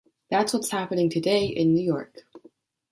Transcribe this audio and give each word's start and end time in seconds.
That's 0.31 0.51
what 0.51 0.67
happening 0.67 1.11
today 1.11 1.45
in 1.45 1.75
New 1.75 1.83
York. 1.83 2.21